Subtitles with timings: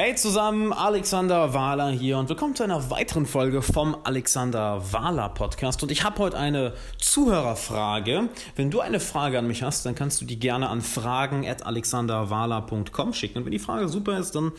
[0.00, 5.82] Hey zusammen, Alexander Wahler hier und willkommen zu einer weiteren Folge vom Alexander Wahler Podcast.
[5.82, 8.28] Und ich habe heute eine Zuhörerfrage.
[8.54, 13.38] Wenn du eine Frage an mich hast, dann kannst du die gerne an fragen.alexanderwahler.com schicken.
[13.38, 14.52] Und wenn die Frage super ist, dann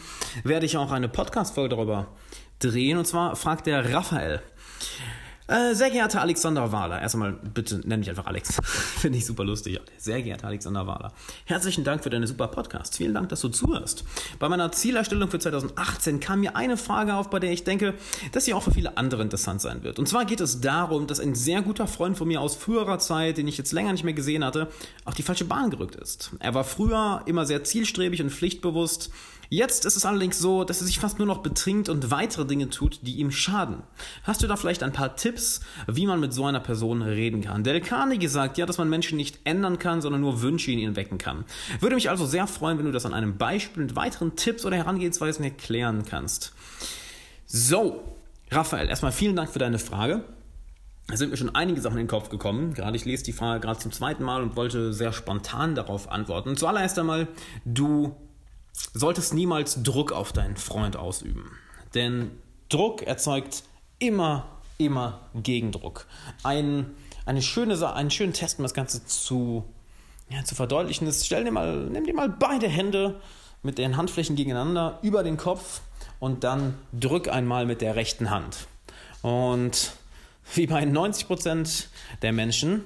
[0.44, 2.08] werde ich auch eine Podcast-Folge darüber
[2.60, 2.98] drehen.
[2.98, 4.42] Und zwar fragt der Raphael.
[5.50, 8.60] Äh, sehr geehrter Alexander Wahler, erstmal bitte nenn mich einfach Alex.
[8.64, 9.80] Finde ich super lustig.
[9.98, 11.12] Sehr geehrter Alexander Wahler,
[11.46, 12.96] herzlichen Dank für deine super Podcasts.
[12.96, 14.04] Vielen Dank, dass du zuhörst.
[14.38, 17.96] Bei meiner Zielerstellung für 2018 kam mir eine Frage auf, bei der ich denke,
[18.32, 19.98] dass sie auch für viele andere interessant sein wird.
[19.98, 23.38] Und zwar geht es darum, dass ein sehr guter Freund von mir aus früherer Zeit,
[23.38, 24.68] den ich jetzt länger nicht mehr gesehen hatte,
[25.06, 26.30] auf die falsche Bahn gerückt ist.
[26.38, 29.10] Er war früher immer sehr zielstrebig und pflichtbewusst
[29.52, 32.70] Jetzt ist es allerdings so, dass er sich fast nur noch betrinkt und weitere Dinge
[32.70, 33.82] tut, die ihm schaden.
[34.24, 37.64] Hast du da vielleicht ein paar Tipps, wie man mit so einer Person reden kann?
[37.64, 40.96] Del Carnegie sagt ja, dass man Menschen nicht ändern kann, sondern nur Wünsche in ihnen
[40.96, 41.46] wecken kann.
[41.80, 44.78] Würde mich also sehr freuen, wenn du das an einem Beispiel mit weiteren Tipps oder
[44.78, 46.54] Herangehensweisen erklären kannst.
[47.48, 48.04] So,
[48.52, 50.24] Raphael, erstmal vielen Dank für deine Frage.
[51.12, 52.76] Es sind mir schon einige Sachen in den Kopf gekommen.
[52.76, 56.56] Gerade ich lese die Frage gerade zum zweiten Mal und wollte sehr spontan darauf antworten.
[56.56, 57.28] Zuallererst einmal,
[57.66, 58.16] du
[58.74, 61.52] solltest niemals Druck auf deinen Freund ausüben.
[61.94, 62.32] Denn
[62.70, 63.64] Druck erzeugt
[64.00, 66.08] immer, immer Gegendruck.
[66.44, 66.92] Ein,
[67.26, 69.64] eine schöne, einen schönen Test, um das Ganze zu,
[70.30, 73.20] ja, zu verdeutlichen, ist, stell dir mal, nimm dir mal beide Hände
[73.64, 75.82] mit den Handflächen gegeneinander über den Kopf
[76.20, 78.68] und dann drück einmal mit der rechten Hand.
[79.22, 79.94] Und
[80.54, 81.86] wie bei 90%
[82.22, 82.86] der Menschen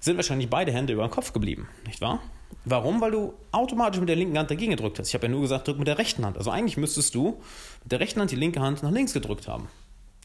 [0.00, 2.20] sind wahrscheinlich beide Hände über den Kopf geblieben, nicht wahr?
[2.64, 3.00] Warum?
[3.00, 5.08] Weil du automatisch mit der linken Hand dagegen gedrückt hast.
[5.08, 6.36] Ich habe ja nur gesagt, drück mit der rechten Hand.
[6.36, 7.40] Also eigentlich müsstest du
[7.82, 9.68] mit der rechten Hand die linke Hand nach links gedrückt haben.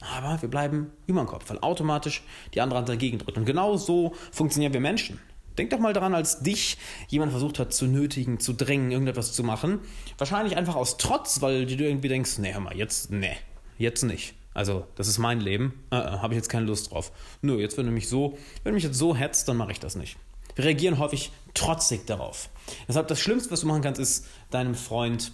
[0.01, 2.23] Aber wir bleiben über dem Kopf, weil automatisch
[2.53, 3.37] die andere Hand dagegen drückt.
[3.37, 5.19] Und genau so funktionieren wir Menschen.
[5.57, 9.43] Denk doch mal daran, als dich jemand versucht hat zu nötigen, zu drängen, irgendetwas zu
[9.43, 9.79] machen.
[10.17, 13.37] Wahrscheinlich einfach aus Trotz, weil du irgendwie denkst, nee, hör mal, jetzt, nee,
[13.77, 14.35] jetzt nicht.
[14.53, 17.11] Also, das ist mein Leben, äh, äh, habe ich jetzt keine Lust drauf.
[17.41, 19.79] Nö, jetzt wenn du mich so, wenn du mich jetzt so hetzt, dann mache ich
[19.79, 20.17] das nicht.
[20.55, 22.49] Wir reagieren häufig trotzig darauf.
[22.88, 25.31] Deshalb das Schlimmste, was du machen kannst, ist deinem Freund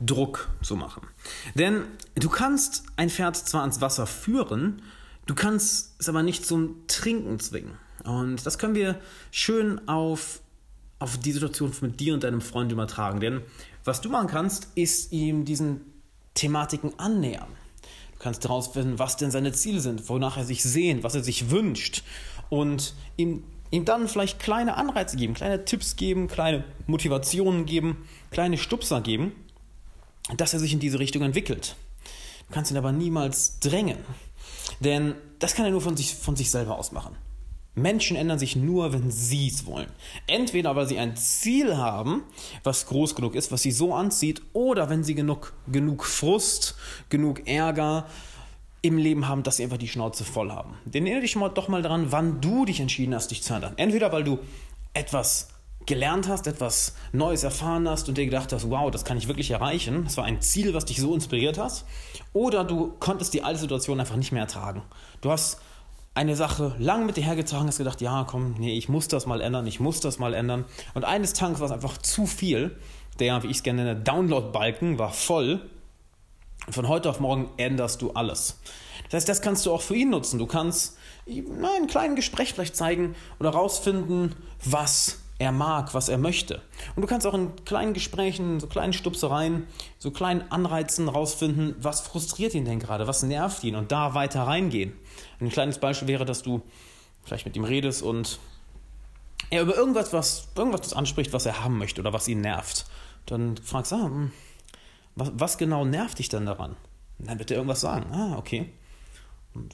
[0.00, 1.06] Druck zu machen.
[1.54, 4.82] Denn du kannst ein Pferd zwar ans Wasser führen,
[5.26, 7.78] du kannst es aber nicht zum Trinken zwingen.
[8.04, 9.00] Und das können wir
[9.30, 10.40] schön auf,
[10.98, 13.20] auf die Situation mit dir und deinem Freund übertragen.
[13.20, 13.42] Denn
[13.84, 15.80] was du machen kannst, ist ihm diesen
[16.34, 17.48] Thematiken annähern.
[18.12, 21.50] Du kannst herausfinden, was denn seine Ziele sind, wonach er sich sehnt, was er sich
[21.50, 22.02] wünscht
[22.48, 28.58] und ihm ihm dann vielleicht kleine Anreize geben, kleine Tipps geben, kleine Motivationen geben, kleine
[28.58, 29.32] Stupser geben,
[30.36, 31.76] dass er sich in diese Richtung entwickelt.
[32.48, 33.98] Du kannst ihn aber niemals drängen,
[34.80, 37.16] denn das kann er nur von sich, von sich selber aus machen.
[37.74, 39.88] Menschen ändern sich nur, wenn sie es wollen.
[40.26, 42.24] Entweder weil sie ein Ziel haben,
[42.64, 46.74] was groß genug ist, was sie so anzieht, oder wenn sie genug, genug Frust,
[47.08, 48.06] genug Ärger,
[48.82, 50.74] im Leben haben, dass sie einfach die Schnauze voll haben.
[50.84, 53.74] Denn erinnere dich mal, doch mal daran, wann du dich entschieden hast, dich zu ändern.
[53.76, 54.38] Entweder weil du
[54.94, 55.48] etwas
[55.86, 59.50] gelernt hast, etwas Neues erfahren hast und dir gedacht hast, wow, das kann ich wirklich
[59.50, 60.04] erreichen.
[60.04, 61.86] Das war ein Ziel, was dich so inspiriert hast.
[62.32, 64.82] Oder du konntest die alte Situation einfach nicht mehr ertragen.
[65.22, 65.60] Du hast
[66.14, 69.40] eine Sache lang mit dir hergetragen, hast gedacht, ja, komm, nee, ich muss das mal
[69.40, 70.66] ändern, ich muss das mal ändern.
[70.94, 72.76] Und eines Tages war es einfach zu viel.
[73.18, 75.62] Der, wie ich es gerne nenne, Download-Balken war voll
[76.70, 78.58] von heute auf morgen änderst du alles.
[79.04, 80.38] Das heißt, das kannst du auch für ihn nutzen.
[80.38, 80.96] Du kannst
[81.26, 84.34] in einem kleinen Gespräch vielleicht zeigen oder rausfinden,
[84.64, 86.60] was er mag, was er möchte.
[86.96, 89.66] Und du kannst auch in kleinen Gesprächen, so kleinen Stupsereien,
[89.98, 94.42] so kleinen Anreizen rausfinden, was frustriert ihn denn gerade, was nervt ihn und da weiter
[94.42, 94.94] reingehen.
[95.40, 96.62] Ein kleines Beispiel wäre, dass du
[97.22, 98.40] vielleicht mit ihm redest und
[99.50, 102.86] er über irgendwas, was, irgendwas anspricht, was er haben möchte oder was ihn nervt.
[103.26, 104.32] Dann fragst du, ah, hm,
[105.18, 106.76] was, was genau nervt dich denn daran?
[107.18, 108.12] Und dann wird er irgendwas sagen.
[108.12, 108.70] Ah, okay.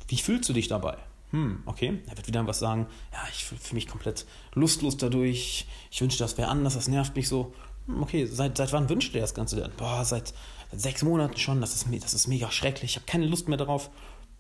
[0.09, 0.97] Wie fühlst du dich dabei?
[1.31, 2.01] Hm, okay.
[2.07, 2.87] Er wird wieder irgendwas sagen.
[3.13, 5.67] Ja, ich fühle mich komplett lustlos dadurch.
[5.91, 6.75] Ich wünschte, das wäre anders.
[6.75, 7.53] Das nervt mich so.
[7.87, 9.71] Hm, okay, seit, seit wann wünscht er das Ganze denn?
[9.77, 10.33] Boah, seit,
[10.71, 11.61] seit sechs Monaten schon.
[11.61, 12.93] Das ist, das ist mega schrecklich.
[12.93, 13.91] Ich habe keine Lust mehr darauf.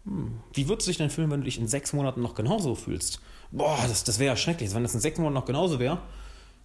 [0.04, 2.74] Hm, wie würdest du dich denn fühlen, wenn du dich in sechs Monaten noch genauso
[2.74, 3.20] fühlst?
[3.50, 4.74] Boah, das, das wäre ja schrecklich.
[4.74, 5.98] Wenn das in sechs Monaten noch genauso wäre,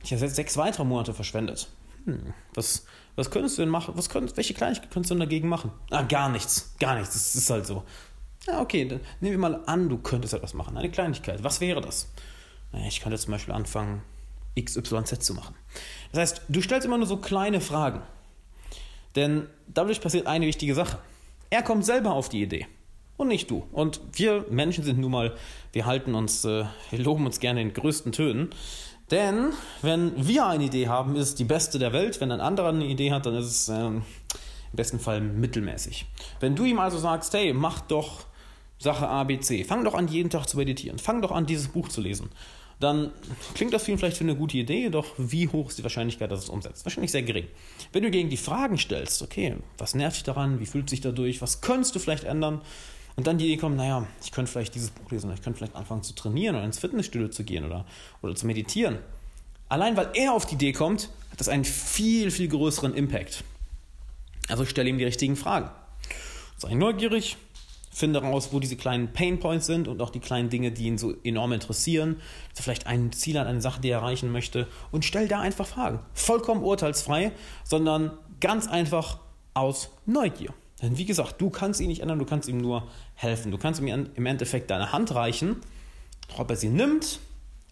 [0.04, 1.68] ich habe sechs weitere Monate verschwendet.
[2.06, 2.86] Hm, was,
[3.16, 3.94] was könntest du denn machen?
[3.98, 5.72] Was könntest, welche Kleinigkeit könntest du denn dagegen machen?
[5.92, 6.76] Ah, gar nichts.
[6.80, 7.14] Gar nichts.
[7.14, 7.84] Das ist halt so.
[8.48, 10.78] Ja, okay, dann nehmen wir mal an, du könntest etwas machen.
[10.78, 11.44] Eine Kleinigkeit.
[11.44, 12.12] Was wäre das?
[12.88, 14.02] Ich könnte zum Beispiel anfangen,
[14.60, 15.56] XYZ zu machen.
[16.12, 18.02] Das heißt, du stellst immer nur so kleine Fragen.
[19.16, 21.00] Denn dadurch passiert eine wichtige Sache.
[21.50, 22.68] Er kommt selber auf die Idee
[23.18, 23.66] und nicht du.
[23.72, 25.36] Und wir Menschen sind nun mal,
[25.74, 28.50] wir halten uns, äh, wir loben uns gerne in größten Tönen.
[29.12, 32.22] Denn wenn wir eine Idee haben, ist es die beste der Welt.
[32.22, 34.04] Wenn ein anderer eine Idee hat, dann ist es ähm,
[34.72, 36.06] im besten Fall mittelmäßig.
[36.40, 38.26] Wenn du ihm also sagst, hey, mach doch
[38.78, 41.68] Sache A, B, C, fang doch an, jeden Tag zu meditieren, fang doch an, dieses
[41.68, 42.30] Buch zu lesen,
[42.80, 43.12] dann
[43.56, 46.32] klingt das für ihn vielleicht für eine gute Idee, doch wie hoch ist die Wahrscheinlichkeit,
[46.32, 46.86] dass es umsetzt?
[46.86, 47.48] Wahrscheinlich sehr gering.
[47.92, 51.42] Wenn du gegen die Fragen stellst, okay, was nervt dich daran, wie fühlt sich dadurch,
[51.42, 52.62] was könntest du vielleicht ändern,
[53.20, 55.76] und dann die Idee kommt, naja, ich könnte vielleicht dieses Buch lesen, ich könnte vielleicht
[55.76, 57.84] anfangen zu trainieren oder ins Fitnessstudio zu gehen oder,
[58.22, 58.98] oder zu meditieren.
[59.68, 63.44] Allein weil er auf die Idee kommt, hat das einen viel, viel größeren Impact.
[64.48, 65.70] Also stelle ihm die richtigen Fragen.
[66.56, 67.36] Sei neugierig,
[67.92, 70.98] finde raus, wo diese kleinen Pain Points sind und auch die kleinen Dinge, die ihn
[70.98, 72.22] so enorm interessieren.
[72.52, 75.68] Also vielleicht ein Ziel an eine Sache, die er erreichen möchte und stell da einfach
[75.68, 76.00] Fragen.
[76.14, 77.34] Vollkommen urteilsfrei,
[77.66, 79.20] sondern ganz einfach
[79.54, 80.54] aus Neugier.
[80.82, 83.52] Denn wie gesagt, du kannst ihn nicht ändern, du kannst ihm nur helfen.
[83.52, 85.58] Du kannst ihm im Endeffekt deine Hand reichen.
[86.38, 87.20] Ob er sie nimmt,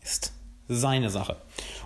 [0.03, 0.33] ist
[0.67, 1.37] seine Sache.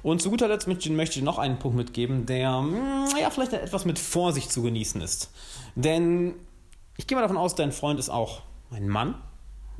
[0.01, 0.89] Und zu guter Letzt möchte
[1.19, 5.31] ich noch einen Punkt mitgeben, der hm, ja, vielleicht etwas mit Vorsicht zu genießen ist.
[5.75, 6.33] Denn
[6.97, 8.41] ich gehe mal davon aus, dein Freund ist auch
[8.71, 9.15] ein Mann.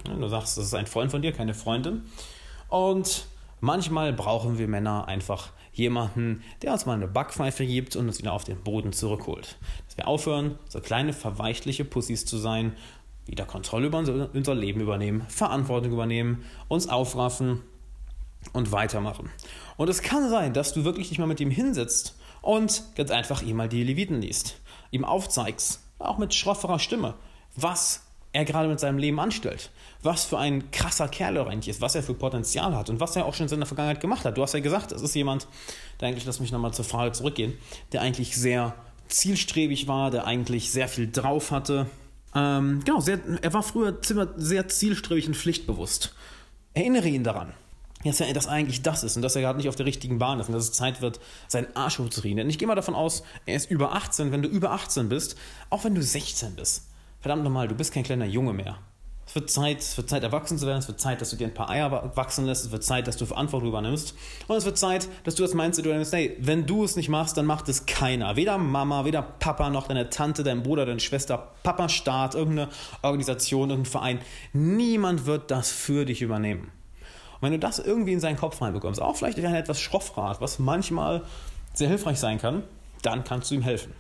[0.04, 2.04] Du sagst, das ist ein Freund von dir, keine Freundin.
[2.70, 3.26] Und
[3.62, 8.34] manchmal brauchen wir Männer einfach jemanden, der uns mal eine Backpfeife gibt und uns wieder
[8.34, 9.58] auf den Boden zurückholt.
[9.88, 12.76] Dass wir aufhören, so kleine verweichliche Pussys zu sein,
[13.26, 17.62] wieder Kontrolle über unser Leben übernehmen, Verantwortung übernehmen, uns aufraffen
[18.54, 19.30] und weitermachen.
[19.78, 23.42] Und es kann sein, dass du wirklich dich mal mit ihm hinsetzt und ganz einfach
[23.42, 24.60] ihm mal die Leviten liest,
[24.90, 27.14] ihm aufzeigst, auch mit schrofferer Stimme,
[27.56, 28.04] was
[28.34, 29.72] er gerade mit seinem Leben anstellt.
[30.04, 33.16] Was für ein krasser Kerl er eigentlich ist, was er für Potenzial hat und was
[33.16, 34.38] er auch schon in seiner Vergangenheit gemacht hat.
[34.38, 35.48] Du hast ja gesagt, es ist jemand,
[36.00, 37.54] der eigentlich, lass mich nochmal zur Frage zurückgehen,
[37.92, 38.74] der eigentlich sehr
[39.10, 41.88] zielstrebig war, der eigentlich sehr viel drauf hatte.
[42.34, 43.98] Ähm, genau, sehr, er war früher
[44.38, 46.16] sehr zielstrebig und pflichtbewusst.
[46.74, 47.54] Erinnere ihn daran,
[48.06, 50.40] dass er das eigentlich das ist und dass er gerade nicht auf der richtigen Bahn
[50.40, 51.20] ist und dass es Zeit wird,
[51.50, 52.38] seinen Arsch hochzuriehen.
[52.38, 54.32] Denn ich gehe mal davon aus, er ist über 18.
[54.32, 55.36] Wenn du über 18 bist,
[55.70, 56.86] auch wenn du 16 bist,
[57.22, 58.80] verdammt nochmal, du bist kein kleiner Junge mehr.
[59.32, 61.48] Es wird Zeit, es wird Zeit, erwachsen zu werden, es wird Zeit, dass du dir
[61.48, 64.14] ein paar Eier wachsen lässt, es wird Zeit, dass du Verantwortung übernimmst
[64.48, 67.38] und es wird Zeit, dass du das Mindset übernimmst, hey, wenn du es nicht machst,
[67.38, 68.36] dann macht es keiner.
[68.36, 72.70] Weder Mama, weder Papa, noch deine Tante, dein Bruder, deine Schwester, Papa, Staat, irgendeine
[73.04, 74.20] Organisation, irgendein Verein.
[74.52, 76.72] Niemand wird das für dich übernehmen.
[77.40, 80.60] Und wenn du das irgendwie in seinen Kopf reinbekommst, auch vielleicht ein etwas Schroffrat, was
[80.60, 81.24] manchmal
[81.74, 82.64] sehr hilfreich sein kann,
[83.02, 83.94] dann kannst du ihm helfen.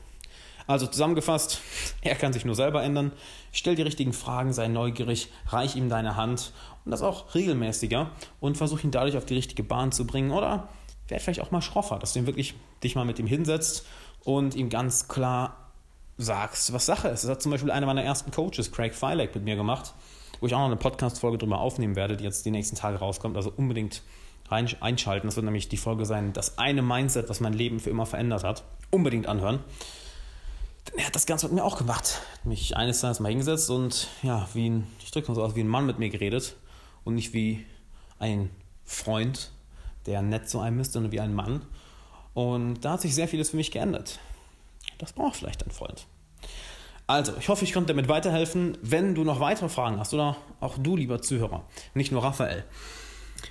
[0.71, 1.59] Also zusammengefasst,
[2.01, 3.11] er kann sich nur selber ändern.
[3.51, 6.53] Stell die richtigen Fragen, sei neugierig, reich ihm deine Hand
[6.85, 8.09] und das auch regelmäßiger
[8.39, 10.69] und versuch ihn dadurch auf die richtige Bahn zu bringen oder
[11.09, 12.53] werd vielleicht auch mal schroffer, dass du ihn wirklich
[12.83, 13.85] dich mal mit ihm hinsetzt
[14.23, 15.57] und ihm ganz klar
[16.17, 17.25] sagst, was Sache ist.
[17.25, 19.93] Das hat zum Beispiel einer meiner ersten Coaches, Craig Filek, mit mir gemacht,
[20.39, 23.35] wo ich auch noch eine Podcast-Folge drüber aufnehmen werde, die jetzt die nächsten Tage rauskommt.
[23.35, 24.03] Also unbedingt
[24.49, 25.27] einschalten.
[25.27, 28.43] Das wird nämlich die Folge sein, das eine Mindset, was mein Leben für immer verändert
[28.43, 28.63] hat.
[28.89, 29.59] Unbedingt anhören
[30.97, 32.21] er hat das Ganze mit mir auch gemacht.
[32.43, 35.61] Mich eines Tages mal hingesetzt und ja, wie ein, ich drücke mal so aus, wie
[35.61, 36.55] ein Mann mit mir geredet
[37.03, 37.65] und nicht wie
[38.19, 38.49] ein
[38.85, 39.51] Freund,
[40.05, 41.61] der nett zu einem ist, sondern wie ein Mann.
[42.33, 44.19] Und da hat sich sehr vieles für mich geändert.
[44.97, 46.05] Das braucht vielleicht ein Freund.
[47.07, 48.77] Also, ich hoffe, ich konnte damit weiterhelfen.
[48.81, 52.63] Wenn du noch weitere Fragen hast oder auch du, lieber Zuhörer, nicht nur Raphael,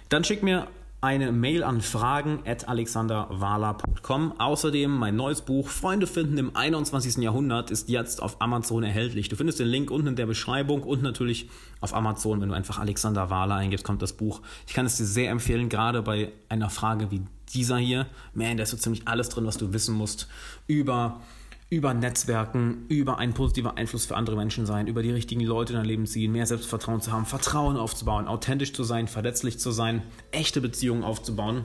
[0.08, 0.68] dann schick mir
[1.02, 4.38] eine Mail an fragen.alexanderwala.com.
[4.38, 7.16] Außerdem mein neues Buch Freunde finden im 21.
[7.18, 9.30] Jahrhundert ist jetzt auf Amazon erhältlich.
[9.30, 11.48] Du findest den Link unten in der Beschreibung und natürlich
[11.80, 14.42] auf Amazon, wenn du einfach Alexander Wala eingibst, kommt das Buch.
[14.66, 17.22] Ich kann es dir sehr empfehlen, gerade bei einer Frage wie
[17.54, 18.06] dieser hier.
[18.34, 20.28] Man, da ist so ziemlich alles drin, was du wissen musst
[20.66, 21.22] über
[21.70, 25.78] über Netzwerken, über einen positiven Einfluss für andere Menschen sein, über die richtigen Leute in
[25.78, 30.02] dein Leben ziehen, mehr Selbstvertrauen zu haben, Vertrauen aufzubauen, authentisch zu sein, verletzlich zu sein,
[30.32, 31.64] echte Beziehungen aufzubauen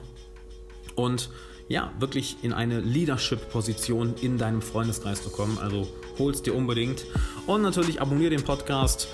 [0.94, 1.30] und
[1.68, 5.58] ja, wirklich in eine Leadership-Position in deinem Freundeskreis zu kommen.
[5.58, 7.04] Also hol's dir unbedingt.
[7.48, 9.08] Und natürlich abonniere den Podcast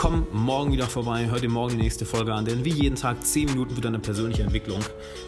[0.00, 3.26] Komm morgen wieder vorbei, hör dir morgen die nächste Folge an, denn wie jeden Tag
[3.26, 4.78] 10 Minuten für deine persönliche Entwicklung.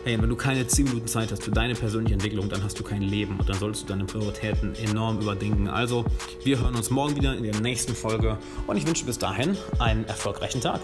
[0.05, 2.85] Hey, wenn du keine 10 Minuten Zeit hast für deine persönliche Entwicklung, dann hast du
[2.85, 5.67] kein Leben und dann solltest du deine Prioritäten enorm überdenken.
[5.67, 6.05] Also,
[6.45, 10.05] wir hören uns morgen wieder in der nächsten Folge und ich wünsche bis dahin einen
[10.05, 10.81] erfolgreichen Tag.